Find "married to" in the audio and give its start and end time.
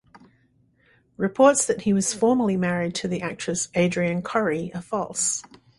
2.57-3.07